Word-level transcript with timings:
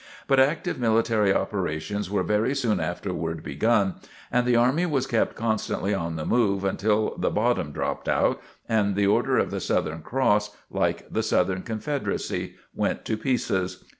But 0.27 0.39
active 0.39 0.79
military 0.79 1.31
operations 1.31 2.09
were 2.09 2.23
very 2.23 2.55
soon 2.55 2.79
afterward 2.79 3.43
begun, 3.43 3.97
and 4.31 4.47
the 4.47 4.55
army 4.55 4.87
was 4.87 5.05
kept 5.05 5.35
constantly 5.35 5.93
on 5.93 6.15
the 6.15 6.25
move 6.25 6.63
until 6.63 7.15
the 7.19 7.29
"bottom 7.29 7.71
dropped 7.71 8.09
out," 8.09 8.41
and 8.67 8.95
the 8.95 9.05
"Order 9.05 9.37
of 9.37 9.51
the 9.51 9.61
Southern 9.61 10.01
Cross" 10.01 10.57
like 10.71 11.07
the 11.13 11.21
Southern 11.21 11.61
Confederacy 11.61 12.55
went 12.73 13.05
to 13.05 13.15
pieces. 13.15 13.85